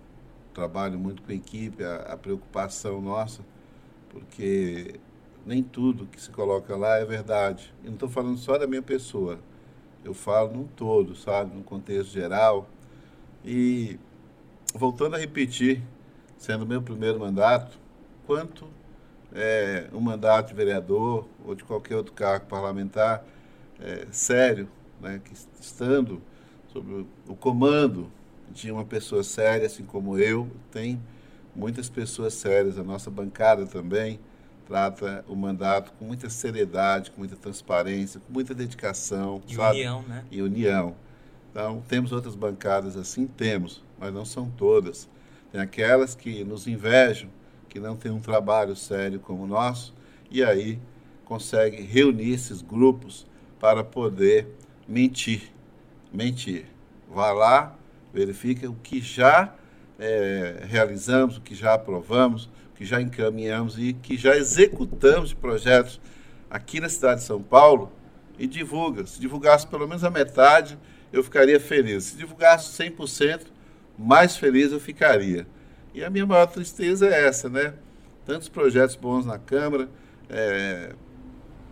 trabalho 0.53 0.99
muito 0.99 1.23
com 1.23 1.33
a 1.33 1.35
equipe, 1.35 1.83
a, 1.83 1.97
a 2.13 2.17
preocupação 2.17 3.01
nossa, 3.03 3.43
porque 4.09 5.01
nem 5.45 5.63
tudo 5.63 6.07
que 6.07 6.21
se 6.21 6.31
coloca 6.31 6.77
lá 6.77 6.97
é 6.97 7.05
verdade. 7.05 7.75
E 7.83 7.87
não 7.87 7.95
estou 7.95 8.09
falando 8.09 8.39
só 8.39 8.57
da 8.57 8.67
minha 8.67 8.83
pessoa, 8.83 9.41
eu 10.05 10.15
falo 10.15 10.53
num 10.53 10.65
todo, 10.65 11.17
sabe, 11.17 11.55
no 11.57 11.65
contexto 11.65 12.13
geral. 12.13 12.69
E 13.45 13.99
voltando 14.75 15.17
a 15.17 15.19
repetir, 15.19 15.83
sendo 16.45 16.67
meu 16.67 16.83
primeiro 16.83 17.19
mandato, 17.19 17.79
quanto 18.27 18.67
é, 19.35 19.87
um 19.95 20.01
mandato 20.01 20.49
de 20.49 20.55
vereador 20.55 21.27
ou 21.43 21.55
de 21.55 21.65
qualquer 21.65 21.97
outro 21.97 22.13
cargo 22.13 22.45
parlamentar 22.47 23.25
é, 23.81 24.07
sério, 24.11 24.69
né, 25.01 25.21
que 25.25 25.33
estando 25.59 26.21
sob 26.71 27.07
o 27.27 27.35
comando 27.35 28.11
de 28.51 28.71
uma 28.71 28.85
pessoa 28.85 29.25
séria, 29.25 29.67
assim 29.67 29.85
como 29.85 30.19
eu, 30.19 30.47
tem 30.71 31.01
muitas 31.57 31.89
pessoas 31.89 32.35
sérias, 32.35 32.79
a 32.79 32.85
nossa 32.85 33.11
bancada 33.11 33.65
também 33.65 34.21
trata 34.67 35.25
o 35.27 35.35
mandato 35.35 35.93
com 35.99 36.05
muita 36.05 36.29
seriedade, 36.29 37.11
com 37.11 37.21
muita 37.21 37.37
transparência, 37.37 38.21
com 38.21 38.33
muita 38.33 38.55
dedicação. 38.55 39.41
E 39.49 39.55
sabe? 39.55 39.79
união, 39.79 40.03
né? 40.03 40.25
E 40.31 40.43
união. 40.43 40.95
Então, 41.51 41.83
temos 41.89 42.13
outras 42.13 42.35
bancadas 42.35 42.97
assim? 42.97 43.27
Temos, 43.27 43.83
mas 43.99 44.13
não 44.13 44.25
são 44.25 44.51
todas. 44.51 45.09
Tem 45.55 45.61
aquelas 45.61 46.17
que 46.17 46.43
nos 46.43 46.67
invejam, 46.67 47.31
que 47.69 47.79
não 47.79 47.95
têm 47.95 48.11
um 48.11 48.19
trabalho 48.19 48.75
sério 48.75 49.21
como 49.21 49.45
o 49.45 49.47
nosso, 49.47 49.95
e 50.29 50.43
aí 50.43 50.81
conseguem 51.25 51.83
reunir 51.83 52.33
esses 52.33 52.61
grupos 52.61 53.25
para 53.61 53.85
poder 53.85 54.49
mentir. 54.89 55.53
Mentir. 56.13 56.65
Vá 57.09 57.31
lá, 57.31 57.79
verifica 58.13 58.69
o 58.69 58.75
que 58.75 59.01
já 59.01 59.55
é, 59.97 60.65
realizamos, 60.65 61.37
o 61.37 61.41
que 61.41 61.55
já 61.55 61.75
aprovamos, 61.75 62.47
o 62.47 62.75
que 62.75 62.85
já 62.85 63.01
encaminhamos 63.01 63.79
e 63.79 63.93
que 63.93 64.17
já 64.17 64.37
executamos 64.37 65.29
de 65.29 65.37
projetos 65.37 66.01
aqui 66.51 66.81
na 66.81 66.89
cidade 66.89 67.21
de 67.21 67.27
São 67.29 67.41
Paulo 67.41 67.93
e 68.37 68.49
divulga. 68.49 69.07
Se 69.07 69.21
divulgasse 69.21 69.69
pelo 69.69 69.87
menos 69.87 70.03
a 70.03 70.11
metade, 70.11 70.77
eu 71.13 71.23
ficaria 71.23 71.61
feliz. 71.61 72.07
Se 72.07 72.17
divulgasse 72.17 72.77
100%, 72.83 73.54
mais 73.99 74.37
feliz 74.37 74.73
eu 74.73 74.81
ficaria. 74.81 75.47
E 75.93 76.03
a 76.03 76.11
minha 76.11 76.27
maior 76.27 76.47
tristeza 76.47 77.07
é 77.07 77.27
essa, 77.27 77.49
né? 77.49 77.75
Tantos 78.27 78.49
projetos 78.49 78.97
bons 78.97 79.25
na 79.25 79.39
Câmara, 79.39 79.89
é, 80.29 80.95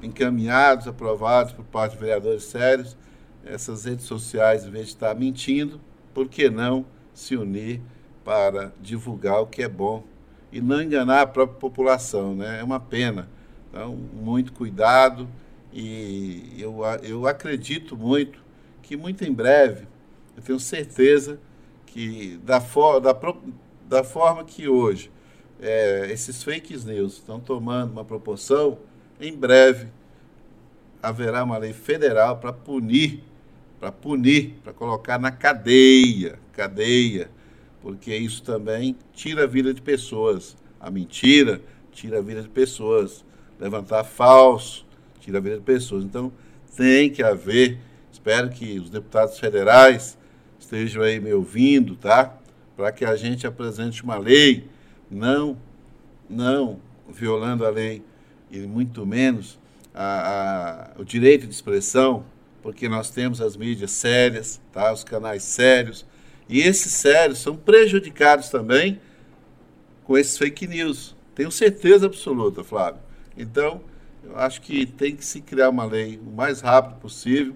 encaminhados, 0.03 0.87
aprovados 0.87 1.53
por 1.53 1.65
parte 1.65 1.93
de 1.93 1.99
vereadores 1.99 2.45
sérios, 2.45 2.97
essas 3.45 3.85
redes 3.85 4.05
sociais, 4.05 4.65
em 4.65 4.71
vez 4.71 4.87
de 4.87 4.93
estar 4.93 5.15
mentindo, 5.15 5.81
por 6.15 6.29
que 6.29 6.49
não 6.49 6.87
se 7.13 7.37
unir 7.37 7.81
para 8.25 8.73
divulgar 8.81 9.41
o 9.41 9.47
que 9.47 9.63
é 9.63 9.69
bom 9.69 10.05
e 10.53 10.61
não 10.61 10.81
enganar 10.81 11.23
a 11.23 11.27
própria 11.27 11.59
população, 11.59 12.35
né? 12.35 12.61
É 12.61 12.63
uma 12.65 12.79
pena. 12.79 13.29
Então, 13.71 13.97
muito 13.97 14.53
cuidado 14.53 15.29
e 15.73 16.55
eu, 16.59 16.81
eu 17.03 17.27
acredito 17.27 17.97
muito 17.97 18.39
que 18.83 18.97
muito 18.97 19.25
em 19.25 19.33
breve, 19.33 19.87
eu 20.37 20.43
tenho 20.43 20.61
certeza 20.61 21.41
que 21.93 22.39
da, 22.45 22.61
for, 22.61 23.01
da, 23.01 23.17
da 23.89 24.03
forma 24.03 24.45
que 24.45 24.69
hoje 24.69 25.11
é, 25.61 26.09
esses 26.11 26.43
fake 26.43 26.77
news 26.85 27.15
estão 27.15 27.39
tomando 27.39 27.93
uma 27.93 28.05
proporção, 28.05 28.79
em 29.21 29.37
breve 29.37 29.89
haverá 31.03 31.45
uma 31.45 31.59
lei 31.59 31.73
federal 31.73 32.39
para 32.39 32.53
punir 32.53 33.23
para 33.83 33.91
punir, 33.91 34.55
para 34.63 34.73
colocar 34.73 35.19
na 35.19 35.33
cadeia, 35.33 36.39
cadeia, 36.53 37.29
porque 37.81 38.15
isso 38.15 38.41
também 38.41 38.97
tira 39.13 39.43
a 39.43 39.47
vida 39.49 39.75
de 39.75 39.83
pessoas. 39.83 40.57
A 40.79 40.89
mentira 40.89 41.61
tira 41.91 42.19
a 42.19 42.23
vida 42.23 42.43
de 42.43 42.49
pessoas. 42.49 43.25
Levantar 43.59 44.05
falso 44.05 44.87
tira 45.19 45.39
a 45.39 45.41
vida 45.41 45.57
de 45.57 45.65
pessoas. 45.65 46.05
Então, 46.05 46.33
tem 46.77 47.11
que 47.11 47.25
haver, 47.25 47.77
espero 48.13 48.51
que 48.51 48.79
os 48.79 48.89
deputados 48.89 49.37
federais 49.41 50.17
estejam 50.63 51.03
aí 51.03 51.21
me 51.21 51.33
ouvindo, 51.33 51.97
tá? 51.97 52.39
Para 52.77 52.93
que 52.93 53.05
a 53.05 53.17
gente 53.17 53.47
apresente 53.47 54.03
uma 54.03 54.17
lei, 54.17 54.69
não, 55.11 55.57
não 56.29 56.79
violando 57.09 57.67
a 57.67 57.71
lei 57.71 58.03
e 58.51 58.61
muito 58.61 59.05
menos 59.05 59.59
a, 59.95 60.93
a, 60.97 61.01
o 61.01 61.05
direito 61.05 61.47
de 61.47 61.53
expressão, 61.53 62.25
porque 62.63 62.89
nós 62.89 63.11
temos 63.11 63.41
as 63.41 63.57
mídias 63.57 63.91
sérias, 63.91 64.61
tá? 64.73 64.93
os 64.93 65.05
canais 65.05 65.43
sérios, 65.43 66.07
e 66.49 66.61
esses 66.61 66.93
sérios 66.93 67.39
são 67.39 67.57
prejudicados 67.57 68.49
também 68.49 69.01
com 70.05 70.17
esses 70.17 70.39
fake 70.39 70.67
news. 70.67 71.17
Tenho 71.35 71.51
certeza 71.51 72.07
absoluta, 72.07 72.63
Flávio. 72.63 73.01
Então, 73.37 73.81
eu 74.23 74.37
acho 74.39 74.61
que 74.61 74.87
tem 74.87 75.17
que 75.17 75.25
se 75.25 75.41
criar 75.41 75.71
uma 75.71 75.85
lei 75.85 76.21
o 76.25 76.31
mais 76.31 76.61
rápido 76.61 77.01
possível, 77.01 77.55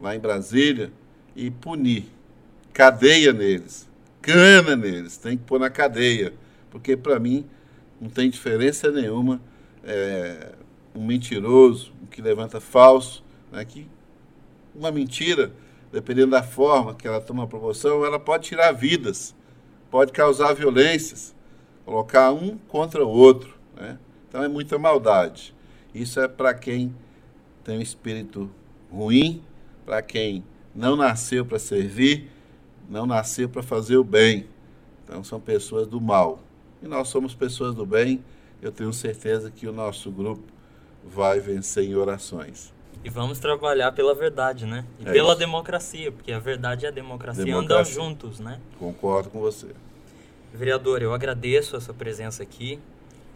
lá 0.00 0.16
em 0.16 0.20
Brasília, 0.20 0.92
e 1.36 1.50
punir. 1.50 2.06
Cadeia 2.72 3.32
neles, 3.32 3.88
cana 4.20 4.74
neles, 4.74 5.16
tem 5.16 5.36
que 5.36 5.44
pôr 5.44 5.60
na 5.60 5.68
cadeia, 5.68 6.32
porque 6.70 6.96
para 6.96 7.18
mim 7.20 7.44
não 8.00 8.08
tem 8.08 8.30
diferença 8.30 8.90
nenhuma 8.90 9.40
é, 9.84 10.52
um 10.94 11.04
mentiroso, 11.04 11.92
um 12.02 12.06
que 12.06 12.22
levanta 12.22 12.60
falso, 12.60 13.22
né, 13.50 13.64
que 13.64 13.88
uma 14.74 14.90
mentira, 14.90 15.52
dependendo 15.92 16.30
da 16.30 16.42
forma 16.42 16.94
que 16.94 17.06
ela 17.06 17.20
toma 17.20 17.46
proporção, 17.46 18.04
ela 18.04 18.18
pode 18.18 18.48
tirar 18.48 18.72
vidas, 18.72 19.34
pode 19.90 20.12
causar 20.12 20.54
violências, 20.54 21.34
colocar 21.84 22.32
um 22.32 22.56
contra 22.68 23.04
o 23.04 23.08
outro. 23.08 23.54
Né? 23.76 23.98
Então 24.28 24.42
é 24.42 24.48
muita 24.48 24.78
maldade. 24.78 25.54
Isso 25.94 26.18
é 26.20 26.26
para 26.26 26.54
quem 26.54 26.94
tem 27.62 27.78
um 27.78 27.82
espírito 27.82 28.50
ruim, 28.90 29.42
para 29.84 30.00
quem 30.00 30.42
não 30.74 30.96
nasceu 30.96 31.44
para 31.44 31.58
servir, 31.58 32.30
não 32.88 33.06
nasceu 33.06 33.48
para 33.48 33.62
fazer 33.62 33.96
o 33.96 34.04
bem. 34.04 34.46
Então 35.04 35.22
são 35.22 35.40
pessoas 35.40 35.86
do 35.86 36.00
mal. 36.00 36.40
E 36.82 36.86
nós 36.86 37.08
somos 37.08 37.34
pessoas 37.34 37.74
do 37.74 37.86
bem. 37.86 38.22
Eu 38.60 38.72
tenho 38.72 38.92
certeza 38.92 39.50
que 39.50 39.66
o 39.66 39.72
nosso 39.72 40.10
grupo 40.10 40.42
vai 41.04 41.40
vencer 41.40 41.84
em 41.84 41.94
orações. 41.94 42.72
E 43.04 43.10
vamos 43.10 43.40
trabalhar 43.40 43.90
pela 43.92 44.14
verdade, 44.14 44.64
né? 44.64 44.84
E 45.00 45.08
é 45.08 45.12
pela 45.12 45.30
isso. 45.30 45.38
democracia, 45.38 46.12
porque 46.12 46.30
a 46.30 46.38
verdade 46.38 46.84
e 46.84 46.88
a 46.88 46.90
democracia, 46.90 47.44
democracia, 47.44 47.74
andam 47.76 47.84
juntos, 47.84 48.38
né? 48.38 48.60
Concordo 48.78 49.30
com 49.30 49.40
você. 49.40 49.68
Vereador, 50.54 51.02
eu 51.02 51.12
agradeço 51.12 51.76
a 51.76 51.80
sua 51.80 51.94
presença 51.94 52.42
aqui, 52.42 52.78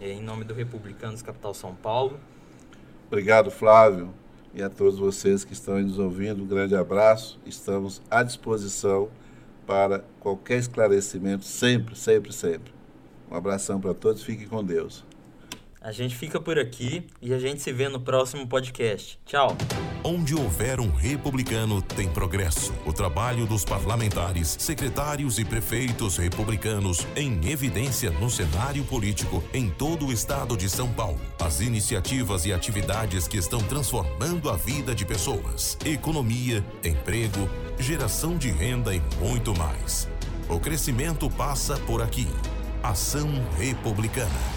eh, 0.01 0.13
em 0.13 0.23
nome 0.23 0.45
do 0.45 0.55
Republicanos 0.55 1.21
Capital 1.21 1.53
São 1.53 1.75
Paulo. 1.75 2.21
Obrigado, 3.09 3.51
Flávio, 3.51 4.15
e 4.55 4.63
a 4.63 4.71
todos 4.71 4.99
vocês 4.99 5.43
que 5.45 5.53
estão 5.53 5.81
nos 5.81 5.99
ouvindo. 5.99 6.43
Um 6.43 6.47
grande 6.47 6.77
abraço. 6.77 7.41
Estamos 7.45 8.01
à 8.09 8.23
disposição 8.23 9.09
para 9.67 10.05
qualquer 10.21 10.59
esclarecimento, 10.59 11.45
sempre, 11.45 11.97
sempre, 11.97 12.33
sempre. 12.33 12.73
Um 13.31 13.35
abração 13.35 13.81
para 13.81 13.93
todos, 13.93 14.23
fiquem 14.23 14.47
com 14.47 14.65
Deus. 14.65 15.05
A 15.87 15.93
gente 15.93 16.17
fica 16.17 16.41
por 16.41 16.59
aqui 16.59 17.07
e 17.23 17.33
a 17.33 17.39
gente 17.39 17.63
se 17.63 17.73
vê 17.73 17.89
no 17.89 18.01
próximo 18.01 18.45
podcast. 18.45 19.21
Tchau. 19.25 19.57
Onde 20.03 20.35
houver 20.35 20.81
um 20.81 20.91
republicano, 20.91 21.81
tem 21.81 22.09
progresso. 22.09 22.75
O 22.85 22.93
trabalho 22.93 23.47
dos 23.47 23.65
parlamentares, 23.65 24.57
secretários 24.59 25.39
e 25.39 25.45
prefeitos 25.45 26.17
republicanos 26.17 27.07
em 27.15 27.39
evidência 27.49 28.11
no 28.11 28.29
cenário 28.29 28.83
político 28.83 29.45
em 29.55 29.71
todo 29.71 30.07
o 30.07 30.13
estado 30.13 30.57
de 30.57 30.69
São 30.69 30.93
Paulo. 30.93 31.21
As 31.41 31.61
iniciativas 31.61 32.47
e 32.47 32.53
atividades 32.53 33.29
que 33.29 33.37
estão 33.37 33.61
transformando 33.61 34.51
a 34.51 34.57
vida 34.57 34.93
de 34.93 35.07
pessoas, 35.07 35.79
economia, 35.85 36.65
emprego, 36.83 37.49
geração 37.79 38.37
de 38.37 38.51
renda 38.51 38.95
e 38.95 39.03
muito 39.21 39.57
mais. 39.57 40.09
O 40.49 40.59
crescimento 40.59 41.29
passa 41.31 41.77
por 41.79 42.03
aqui. 42.03 42.29
Ação 42.83 43.29
Republicana. 43.59 44.56